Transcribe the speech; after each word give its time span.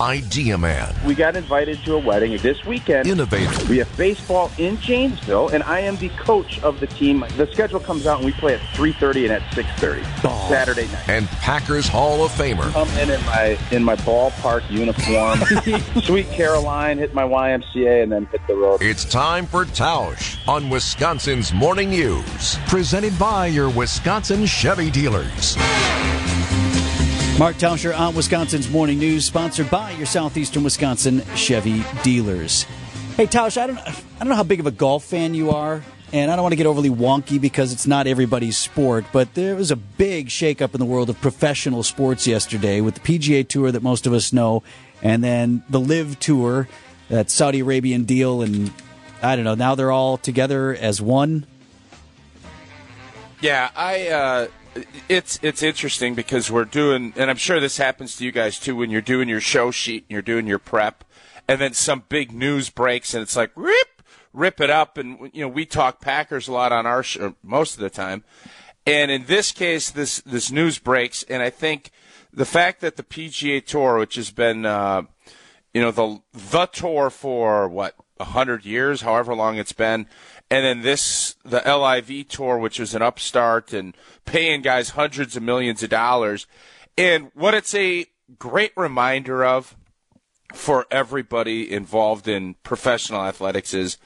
Idea 0.00 0.56
Man. 0.56 0.94
We 1.04 1.14
got 1.14 1.36
invited 1.36 1.78
to 1.84 1.94
a 1.94 1.98
wedding 1.98 2.36
this 2.38 2.64
weekend. 2.64 3.06
Innovator. 3.06 3.68
We 3.68 3.78
have 3.78 3.96
baseball 3.98 4.50
in 4.56 4.80
Janesville, 4.80 5.48
and 5.48 5.62
I 5.62 5.80
am 5.80 5.96
the 5.96 6.08
coach 6.10 6.62
of 6.62 6.80
the 6.80 6.86
team. 6.86 7.24
The 7.36 7.46
schedule 7.52 7.80
comes 7.80 8.06
out, 8.06 8.18
and 8.18 8.26
we 8.26 8.32
play 8.32 8.54
at 8.54 8.60
3.30 8.74 9.24
and 9.24 9.32
at 9.32 9.42
6.30 9.52 10.02
oh. 10.24 10.46
Saturday 10.48 10.86
night. 10.86 11.08
And 11.08 11.28
Packers 11.28 11.86
Hall 11.86 12.24
of 12.24 12.30
Famer. 12.30 12.74
I'm 12.74 12.88
in, 12.98 13.10
in 13.10 13.24
my 13.26 13.58
in 13.70 13.84
my 13.84 13.96
ballpark 13.96 14.68
uniform. 14.70 15.38
Sweet 16.04 16.28
Caroline, 16.30 16.96
hit 16.98 17.12
my 17.12 17.24
YMCA, 17.24 18.02
and 18.02 18.10
then 18.10 18.24
hit 18.26 18.40
the 18.46 18.54
road. 18.54 18.80
It's 18.82 19.04
time 19.04 19.46
for 19.46 19.66
Tausch 19.66 20.38
on 20.48 20.70
Wisconsin's 20.70 21.52
Morning 21.52 21.90
News. 21.90 22.56
Presented 22.68 23.18
by 23.18 23.48
your 23.48 23.68
Wisconsin 23.68 24.46
Chevy 24.46 24.90
dealers. 24.90 25.56
Mark 27.40 27.56
Tauscher 27.56 27.98
on 27.98 28.14
Wisconsin's 28.14 28.68
Morning 28.68 28.98
News, 28.98 29.24
sponsored 29.24 29.70
by 29.70 29.92
your 29.92 30.04
Southeastern 30.04 30.62
Wisconsin 30.62 31.22
Chevy 31.36 31.82
dealers. 32.02 32.64
Hey, 33.16 33.26
Tausch, 33.26 33.56
I 33.56 33.66
don't, 33.66 33.78
I 33.78 33.94
don't 34.18 34.28
know 34.28 34.34
how 34.34 34.42
big 34.42 34.60
of 34.60 34.66
a 34.66 34.70
golf 34.70 35.04
fan 35.04 35.32
you 35.32 35.50
are, 35.50 35.82
and 36.12 36.30
I 36.30 36.36
don't 36.36 36.42
want 36.42 36.52
to 36.52 36.56
get 36.56 36.66
overly 36.66 36.90
wonky 36.90 37.40
because 37.40 37.72
it's 37.72 37.86
not 37.86 38.06
everybody's 38.06 38.58
sport, 38.58 39.06
but 39.10 39.32
there 39.32 39.56
was 39.56 39.70
a 39.70 39.76
big 39.76 40.28
shakeup 40.28 40.74
in 40.74 40.80
the 40.80 40.84
world 40.84 41.08
of 41.08 41.18
professional 41.22 41.82
sports 41.82 42.26
yesterday 42.26 42.82
with 42.82 42.96
the 42.96 43.00
PGA 43.00 43.48
Tour 43.48 43.72
that 43.72 43.82
most 43.82 44.06
of 44.06 44.12
us 44.12 44.34
know, 44.34 44.62
and 45.00 45.24
then 45.24 45.62
the 45.70 45.80
LIV 45.80 46.20
Tour, 46.20 46.68
that 47.08 47.30
Saudi 47.30 47.60
Arabian 47.60 48.04
deal, 48.04 48.42
and 48.42 48.70
I 49.22 49.34
don't 49.34 49.46
know, 49.46 49.54
now 49.54 49.74
they're 49.74 49.90
all 49.90 50.18
together 50.18 50.74
as 50.74 51.00
one. 51.00 51.46
Yeah, 53.40 53.70
I. 53.74 54.08
Uh 54.08 54.48
it's 55.08 55.38
it's 55.42 55.62
interesting 55.62 56.14
because 56.14 56.50
we're 56.50 56.64
doing, 56.64 57.12
and 57.16 57.30
I'm 57.30 57.36
sure 57.36 57.60
this 57.60 57.78
happens 57.78 58.16
to 58.16 58.24
you 58.24 58.32
guys 58.32 58.58
too 58.58 58.76
when 58.76 58.90
you're 58.90 59.00
doing 59.00 59.28
your 59.28 59.40
show 59.40 59.70
sheet 59.70 60.04
and 60.04 60.12
you're 60.12 60.22
doing 60.22 60.46
your 60.46 60.58
prep, 60.58 61.04
and 61.48 61.60
then 61.60 61.72
some 61.72 62.04
big 62.08 62.32
news 62.32 62.70
breaks 62.70 63.14
and 63.14 63.22
it's 63.22 63.36
like 63.36 63.50
rip! 63.54 64.02
Rip 64.32 64.60
it 64.60 64.70
up, 64.70 64.96
and 64.96 65.30
you 65.32 65.42
know 65.42 65.48
we 65.48 65.66
talk 65.66 66.00
Packers 66.00 66.46
a 66.46 66.52
lot 66.52 66.70
on 66.70 66.86
our 66.86 67.02
show 67.02 67.34
most 67.42 67.74
of 67.74 67.80
the 67.80 67.90
time, 67.90 68.22
and 68.86 69.10
in 69.10 69.24
this 69.26 69.50
case 69.50 69.90
this 69.90 70.20
this 70.20 70.52
news 70.52 70.78
breaks, 70.78 71.24
and 71.24 71.42
I 71.42 71.50
think 71.50 71.90
the 72.32 72.44
fact 72.44 72.80
that 72.80 72.96
the 72.96 73.02
PGA 73.02 73.64
Tour, 73.64 73.98
which 73.98 74.14
has 74.14 74.30
been 74.30 74.64
uh, 74.64 75.02
you 75.74 75.80
know 75.80 75.90
the 75.90 76.20
the 76.32 76.66
tour 76.66 77.10
for 77.10 77.66
what 77.68 77.96
a 78.20 78.24
hundred 78.24 78.64
years, 78.64 79.00
however 79.00 79.34
long 79.34 79.56
it's 79.56 79.72
been, 79.72 80.06
and 80.50 80.64
then 80.64 80.82
this 80.82 81.34
the 81.44 81.62
LIV 81.64 82.28
tour, 82.28 82.58
which 82.58 82.78
was 82.78 82.94
an 82.94 83.02
upstart 83.02 83.72
and 83.72 83.96
paying 84.24 84.62
guys 84.62 84.90
hundreds 84.90 85.36
of 85.36 85.42
millions 85.42 85.82
of 85.82 85.90
dollars. 85.90 86.46
And 86.98 87.30
what 87.34 87.54
it's 87.54 87.74
a 87.74 88.06
great 88.38 88.72
reminder 88.76 89.44
of 89.44 89.76
for 90.52 90.86
everybody 90.90 91.72
involved 91.72 92.28
in 92.28 92.54
professional 92.62 93.22
athletics 93.22 93.72
is 93.72 93.96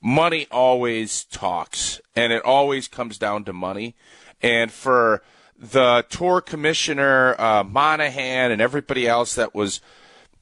money 0.00 0.46
always 0.50 1.24
talks, 1.24 2.00
and 2.14 2.32
it 2.32 2.44
always 2.44 2.88
comes 2.88 3.18
down 3.18 3.44
to 3.44 3.52
money. 3.52 3.94
And 4.42 4.70
for 4.70 5.22
the 5.56 6.04
tour 6.08 6.40
commissioner 6.40 7.40
uh, 7.40 7.62
Monahan 7.62 8.50
and 8.50 8.60
everybody 8.60 9.06
else 9.06 9.36
that 9.36 9.54
was 9.54 9.80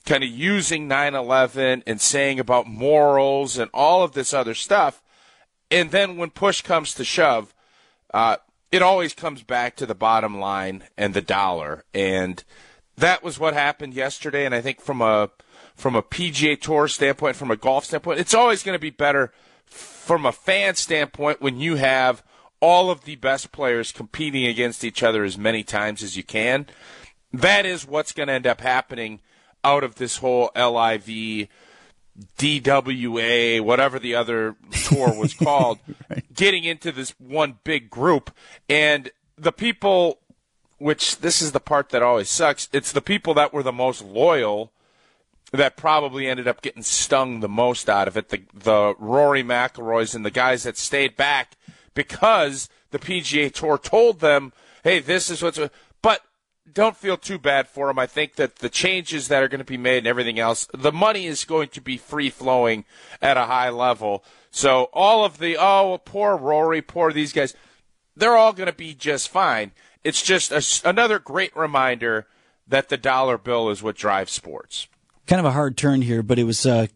kind 0.05 0.25
of 0.25 0.31
using 0.31 0.89
9/11 0.89 1.83
and 1.87 2.01
saying 2.01 2.41
about 2.41 2.67
morals 2.67 3.59
and 3.59 3.71
all 3.73 4.03
of 4.03 4.13
this 4.13 4.33
other 4.33 4.55
stuff 4.55 5.03
and 5.71 5.91
then 5.91 6.17
when 6.17 6.31
push 6.31 6.63
comes 6.63 6.95
to 6.95 7.05
shove, 7.05 7.55
uh, 8.13 8.37
it 8.73 8.83
always 8.83 9.15
comes 9.15 9.43
back 9.43 9.77
to 9.77 9.87
the 9.87 9.95
bottom 9.95 10.39
line 10.39 10.85
and 10.97 11.15
the 11.15 11.23
dollar. 11.23 11.85
And 11.95 12.43
that 12.97 13.23
was 13.23 13.39
what 13.39 13.55
happened 13.55 13.95
yesterday. 13.95 14.45
And 14.45 14.55
I 14.55 14.61
think 14.61 14.81
from 14.81 15.01
a 15.01 15.31
from 15.77 15.95
a 15.95 16.03
PGA 16.03 16.61
Tour 16.61 16.89
standpoint, 16.89 17.37
from 17.37 17.51
a 17.51 17.57
golf 17.57 17.87
standpoint, 17.87 18.21
it's 18.21 18.35
always 18.35 18.63
going 18.63 18.75
to 18.75 18.81
be 18.81 18.91
better 18.91 19.33
from 19.65 20.27
a 20.27 20.33
fan 20.33 20.75
standpoint 20.75 21.41
when 21.41 21.59
you 21.59 21.77
have 21.77 22.23
all 22.61 22.91
of 22.91 23.05
the 23.05 23.17
best 23.17 23.51
players 23.51 23.91
competing 23.91 24.45
against 24.45 24.85
each 24.85 25.03
other 25.03 25.25
as 25.25 25.39
many 25.39 25.63
times 25.63 26.03
as 26.03 26.17
you 26.17 26.23
can. 26.23 26.67
That 27.33 27.65
is 27.65 27.87
what's 27.87 28.13
going 28.13 28.27
to 28.27 28.35
end 28.35 28.47
up 28.47 28.61
happening 28.61 29.21
out 29.65 29.85
of 29.85 29.97
this 29.97 30.19
whole 30.19 30.51
LIV 30.57 31.49
DWA, 32.39 33.61
whatever 33.61 33.99
the 33.99 34.15
other 34.15 34.57
tour 34.85 35.15
was 35.19 35.35
called, 35.43 35.79
right. 36.09 36.25
getting 36.35 36.65
into 36.65 36.93
this 36.93 37.11
one 37.19 37.59
big 37.65 37.91
group. 37.91 38.35
And 38.69 39.11
the 39.37 39.53
people, 39.53 40.19
which 40.79 41.19
this 41.19 41.41
is 41.41 41.53
the 41.53 41.61
part 41.61 41.91
that 41.91 42.03
always 42.03 42.29
sucks, 42.29 42.69
it's 42.73 42.93
the 42.93 43.01
people 43.01 43.35
that 43.35 43.53
were 43.53 43.63
the 43.63 43.73
most 43.73 44.05
loyal 44.05 44.73
that 45.53 45.77
probably 45.77 46.27
ended 46.27 46.47
up 46.47 46.63
getting 46.63 46.83
stung 46.83 47.41
the 47.41 47.49
most 47.49 47.89
out 47.89 48.07
of 48.07 48.17
it. 48.17 48.29
The, 48.29 48.43
the 48.55 48.95
Rory 48.99 49.43
McIlroys 49.43 50.15
and 50.15 50.25
the 50.25 50.31
guys 50.31 50.63
that 50.63 50.77
stayed 50.77 51.17
back 51.17 51.57
because 51.95 52.69
the 52.91 52.99
PGA 52.99 53.53
Tour 53.53 53.79
told 53.79 54.21
them, 54.21 54.53
hey, 54.85 55.01
this 55.01 55.31
is 55.31 55.43
what's. 55.43 55.59
Don't 56.73 56.97
feel 56.97 57.17
too 57.17 57.39
bad 57.39 57.69
for 57.69 57.91
him. 57.91 57.99
I 57.99 58.07
think 58.07 58.37
that 58.37 58.57
the 58.57 58.69
changes 58.69 59.29
that 59.29 59.43
are 59.43 59.49
going 59.49 59.59
to 59.61 59.65
be 59.65 59.77
made 59.77 59.99
and 59.99 60.07
everything 60.07 60.39
else, 60.39 60.69
the 60.73 60.93
money 60.93 61.27
is 61.27 61.45
going 61.45 61.69
to 61.71 61.81
be 61.81 61.97
free 61.97 62.31
flowing 62.31 62.85
at 63.21 63.37
a 63.37 63.47
high 63.47 63.71
level. 63.71 64.25
So 64.51 64.89
all 64.93 65.25
of 65.25 65.39
the 65.39 65.57
oh 65.59 66.01
poor 66.05 66.37
Rory, 66.37 66.83
poor 66.83 67.13
these 67.13 67.33
guys, 67.33 67.55
they're 68.17 68.37
all 68.37 68.53
going 68.53 68.67
to 68.67 68.73
be 68.73 68.95
just 68.95 69.29
fine. 69.29 69.73
It's 70.05 70.23
just 70.23 70.53
a, 70.53 70.89
another 70.89 71.19
great 71.19 71.55
reminder 71.57 72.27
that 72.67 72.89
the 72.89 72.97
dollar 72.97 73.39
bill 73.39 73.69
is 73.71 73.83
what 73.83 73.97
drives 73.97 74.33
sports. 74.33 74.89
Kind 75.27 75.41
of 75.41 75.47
a 75.47 75.53
hard 75.53 75.77
turn 75.77 76.03
here, 76.03 76.23
but 76.23 76.39
it 76.39 76.45
was 76.45 76.65
uh, 76.67 76.87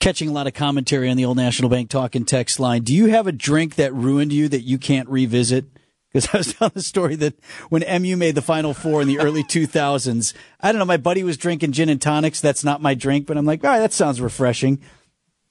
catching 0.00 0.28
a 0.28 0.32
lot 0.32 0.46
of 0.46 0.54
commentary 0.54 1.10
on 1.10 1.16
the 1.16 1.24
old 1.24 1.36
National 1.36 1.68
Bank 1.68 1.90
talk 1.90 2.14
and 2.14 2.26
text 2.26 2.60
line. 2.60 2.82
Do 2.82 2.94
you 2.94 3.06
have 3.06 3.26
a 3.26 3.32
drink 3.32 3.74
that 3.76 3.94
ruined 3.94 4.32
you 4.32 4.48
that 4.48 4.62
you 4.62 4.78
can't 4.78 5.08
revisit? 5.08 5.66
Because 6.14 6.32
I 6.32 6.38
was 6.38 6.54
telling 6.54 6.72
the 6.74 6.82
story 6.82 7.16
that 7.16 7.34
when 7.70 7.82
MU 8.02 8.16
made 8.16 8.36
the 8.36 8.42
Final 8.42 8.72
Four 8.72 9.02
in 9.02 9.08
the 9.08 9.18
early 9.18 9.42
2000s, 9.44 10.32
I 10.60 10.70
don't 10.70 10.78
know, 10.78 10.84
my 10.84 10.96
buddy 10.96 11.24
was 11.24 11.36
drinking 11.36 11.72
gin 11.72 11.88
and 11.88 12.00
tonics. 12.00 12.40
That's 12.40 12.62
not 12.62 12.80
my 12.80 12.94
drink, 12.94 13.26
but 13.26 13.36
I'm 13.36 13.44
like, 13.44 13.64
all 13.64 13.70
right, 13.70 13.80
that 13.80 13.92
sounds 13.92 14.20
refreshing. 14.20 14.80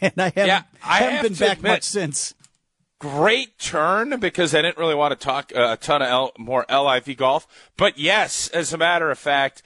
and 0.00 0.14
I 0.16 0.24
haven't, 0.24 0.46
yeah, 0.46 0.62
I 0.82 0.98
haven't 0.98 1.12
have 1.12 1.22
been 1.22 1.34
back 1.34 1.58
admit, 1.58 1.72
much 1.72 1.82
since. 1.82 2.34
Great 2.98 3.58
turn 3.58 4.18
because 4.18 4.54
I 4.54 4.62
didn't 4.62 4.78
really 4.78 4.94
want 4.94 5.18
to 5.18 5.22
talk 5.22 5.52
uh, 5.54 5.72
a 5.72 5.76
ton 5.76 6.00
of 6.00 6.08
L, 6.08 6.32
more 6.38 6.64
LIV 6.70 7.16
golf. 7.18 7.46
But 7.76 7.98
yes, 7.98 8.48
as 8.48 8.72
a 8.72 8.78
matter 8.78 9.10
of 9.10 9.18
fact, 9.18 9.62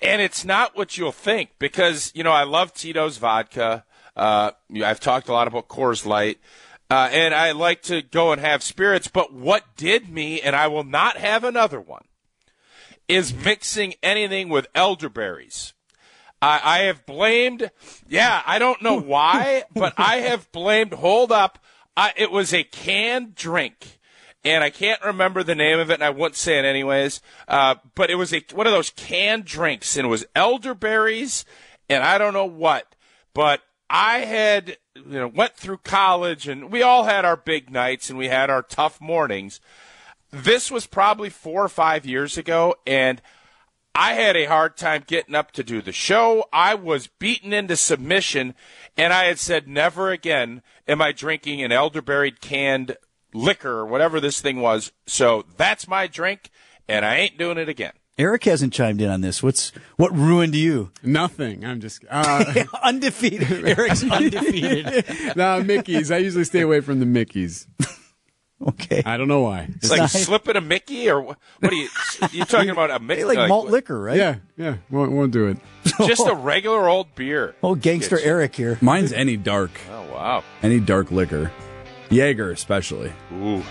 and 0.00 0.22
it's 0.22 0.44
not 0.44 0.76
what 0.76 0.96
you'll 0.96 1.12
think 1.12 1.50
because, 1.58 2.12
you 2.14 2.22
know, 2.22 2.32
I 2.32 2.44
love 2.44 2.72
Tito's 2.72 3.18
vodka. 3.18 3.84
Uh, 4.16 4.52
I've 4.82 5.00
talked 5.00 5.28
a 5.28 5.32
lot 5.32 5.46
about 5.48 5.68
Coors 5.68 6.06
Light. 6.06 6.38
Uh, 6.88 7.08
and 7.10 7.34
I 7.34 7.52
like 7.52 7.82
to 7.82 8.02
go 8.02 8.32
and 8.32 8.40
have 8.40 8.62
spirits, 8.62 9.08
but 9.08 9.32
what 9.32 9.64
did 9.76 10.08
me, 10.08 10.40
and 10.40 10.54
I 10.54 10.68
will 10.68 10.84
not 10.84 11.16
have 11.16 11.42
another 11.42 11.80
one, 11.80 12.04
is 13.08 13.34
mixing 13.34 13.94
anything 14.02 14.48
with 14.48 14.68
elderberries. 14.74 15.74
I, 16.40 16.60
I 16.62 16.78
have 16.80 17.04
blamed, 17.06 17.70
yeah, 18.08 18.42
I 18.46 18.58
don't 18.58 18.82
know 18.82 19.00
why, 19.00 19.64
but 19.74 19.94
I 19.96 20.18
have 20.18 20.50
blamed, 20.52 20.94
hold 20.94 21.32
up, 21.32 21.58
I, 21.96 22.12
it 22.16 22.30
was 22.30 22.52
a 22.52 22.62
canned 22.62 23.34
drink. 23.34 23.98
And 24.44 24.62
I 24.62 24.70
can't 24.70 25.02
remember 25.02 25.42
the 25.42 25.56
name 25.56 25.80
of 25.80 25.90
it, 25.90 25.94
and 25.94 26.04
I 26.04 26.10
wouldn't 26.10 26.36
say 26.36 26.56
it 26.56 26.64
anyways. 26.64 27.20
Uh, 27.48 27.76
but 27.96 28.10
it 28.10 28.14
was 28.14 28.32
a 28.32 28.44
one 28.52 28.68
of 28.68 28.72
those 28.72 28.90
canned 28.90 29.44
drinks, 29.44 29.96
and 29.96 30.06
it 30.06 30.08
was 30.08 30.24
elderberries, 30.36 31.44
and 31.88 32.04
I 32.04 32.16
don't 32.16 32.32
know 32.32 32.46
what. 32.46 32.94
But 33.34 33.60
I 33.88 34.18
had 34.20 34.78
you 34.94 35.04
know 35.04 35.28
went 35.28 35.54
through 35.54 35.78
college 35.78 36.48
and 36.48 36.70
we 36.70 36.82
all 36.82 37.04
had 37.04 37.24
our 37.24 37.36
big 37.36 37.70
nights 37.70 38.10
and 38.10 38.18
we 38.18 38.28
had 38.28 38.50
our 38.50 38.62
tough 38.62 39.00
mornings. 39.00 39.60
This 40.30 40.70
was 40.70 40.86
probably 40.86 41.30
4 41.30 41.64
or 41.64 41.68
5 41.68 42.04
years 42.04 42.36
ago 42.36 42.74
and 42.86 43.22
I 43.94 44.12
had 44.12 44.36
a 44.36 44.44
hard 44.44 44.76
time 44.76 45.04
getting 45.06 45.34
up 45.34 45.52
to 45.52 45.64
do 45.64 45.80
the 45.80 45.92
show. 45.92 46.44
I 46.52 46.74
was 46.74 47.06
beaten 47.06 47.54
into 47.54 47.76
submission 47.76 48.54
and 48.96 49.12
I 49.12 49.24
had 49.24 49.38
said 49.38 49.66
never 49.66 50.10
again 50.10 50.62
am 50.86 51.00
I 51.00 51.12
drinking 51.12 51.62
an 51.62 51.72
elderberry 51.72 52.30
canned 52.30 52.96
liquor 53.32 53.78
or 53.78 53.86
whatever 53.86 54.20
this 54.20 54.40
thing 54.40 54.60
was. 54.60 54.92
So 55.06 55.44
that's 55.56 55.88
my 55.88 56.06
drink 56.06 56.50
and 56.88 57.04
I 57.04 57.16
ain't 57.16 57.38
doing 57.38 57.58
it 57.58 57.68
again. 57.68 57.92
Eric 58.18 58.44
hasn't 58.44 58.72
chimed 58.72 59.02
in 59.02 59.10
on 59.10 59.20
this. 59.20 59.42
What's 59.42 59.72
what 59.96 60.10
ruined 60.16 60.54
you? 60.54 60.90
Nothing. 61.02 61.66
I'm 61.66 61.80
just 61.80 62.02
uh, 62.10 62.64
undefeated. 62.82 63.50
Eric's 63.78 64.02
undefeated. 64.02 65.04
no, 65.36 65.62
Mickey's. 65.62 66.10
I 66.10 66.18
usually 66.18 66.44
stay 66.44 66.62
away 66.62 66.80
from 66.80 66.98
the 67.00 67.06
Mickey's. 67.06 67.66
Okay. 68.66 69.02
I 69.04 69.18
don't 69.18 69.28
know 69.28 69.42
why. 69.42 69.68
It's, 69.68 69.90
like 69.90 70.08
slipping 70.08 70.56
a 70.56 70.62
Mickey, 70.62 71.10
or 71.10 71.20
what? 71.20 71.38
are 71.62 71.74
you? 71.74 71.90
you're 72.32 72.46
talking 72.46 72.70
about 72.70 72.90
a 72.90 72.98
Mickey? 72.98 73.24
like, 73.24 73.36
like 73.36 73.48
malt 73.50 73.68
liquor, 73.68 74.00
right? 74.00 74.16
Yeah, 74.16 74.36
yeah. 74.56 74.76
Won't, 74.90 75.12
won't 75.12 75.30
do 75.30 75.48
it. 75.48 75.58
Just 76.06 76.26
a 76.26 76.34
regular 76.34 76.88
old 76.88 77.14
beer. 77.14 77.54
Oh, 77.62 77.74
gangster 77.74 78.18
Eric 78.18 78.56
here. 78.56 78.78
Mine's 78.80 79.12
any 79.12 79.36
dark. 79.36 79.72
Oh 79.90 80.10
wow. 80.10 80.42
Any 80.62 80.80
dark 80.80 81.10
liquor, 81.10 81.52
Jaeger 82.08 82.50
especially. 82.50 83.12
Ooh. 83.34 83.62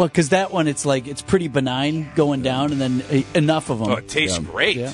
Well, 0.00 0.08
because 0.08 0.30
that 0.30 0.50
one, 0.50 0.66
it's 0.66 0.86
like 0.86 1.06
it's 1.06 1.20
pretty 1.20 1.48
benign 1.48 2.10
going 2.14 2.40
down, 2.40 2.72
and 2.72 2.80
then 2.80 3.02
uh, 3.12 3.22
enough 3.38 3.68
of 3.68 3.80
them. 3.80 3.88
Oh, 3.90 3.96
it 3.96 4.08
tastes 4.08 4.38
Yeah. 4.38 4.44
great. 4.44 4.76
Yeah. 4.78 4.92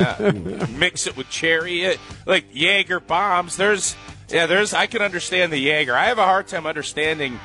Yeah. 0.00 0.66
Mix 0.78 1.06
it 1.06 1.18
with 1.18 1.28
cherry, 1.28 1.82
it, 1.82 2.00
like 2.24 2.46
Jaeger 2.54 2.98
bombs. 2.98 3.58
There's, 3.58 3.94
yeah, 4.30 4.46
there's. 4.46 4.72
I 4.72 4.86
can 4.86 5.02
understand 5.02 5.52
the 5.52 5.58
Jaeger. 5.58 5.94
I 5.94 6.06
have 6.06 6.16
a 6.16 6.24
hard 6.24 6.48
time 6.48 6.64
understanding 6.64 7.38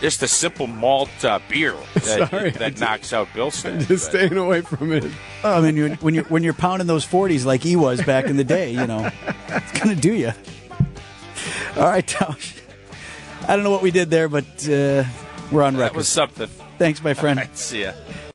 just 0.00 0.24
a 0.24 0.26
simple 0.26 0.66
malt 0.66 1.08
uh, 1.24 1.38
beer 1.48 1.76
that, 1.94 2.02
Sorry, 2.30 2.50
that 2.50 2.70
just- 2.70 2.80
knocks 2.80 3.12
out 3.12 3.28
Billstead. 3.28 3.86
Just 3.86 4.06
staying 4.06 4.36
away 4.36 4.62
from 4.62 4.90
it. 4.92 5.04
Oh, 5.44 5.56
I 5.56 5.60
mean, 5.60 5.76
you- 5.76 5.94
when 6.00 6.14
you're 6.16 6.24
when 6.24 6.42
you're 6.42 6.52
pounding 6.52 6.88
those 6.88 7.04
forties 7.04 7.46
like 7.46 7.62
he 7.62 7.76
was 7.76 8.02
back 8.02 8.24
in 8.24 8.36
the 8.36 8.42
day, 8.44 8.72
you 8.72 8.88
know, 8.88 9.08
it's 9.50 9.78
gonna 9.80 9.94
do 9.94 10.14
you. 10.14 10.32
All 11.76 11.84
right, 11.84 12.04
Tausch. 12.04 12.60
I 13.46 13.54
don't 13.54 13.62
know 13.64 13.70
what 13.70 13.82
we 13.82 13.92
did 13.92 14.10
there, 14.10 14.28
but 14.28 14.68
uh, 14.68 15.04
we're 15.50 15.62
on 15.62 15.74
that 15.74 15.80
record. 15.80 15.96
was 15.96 16.08
something. 16.08 16.48
Thanks, 16.78 17.02
my 17.02 17.14
friend. 17.14 17.38
Right, 17.38 17.56
see 17.56 17.82
ya. 17.82 17.92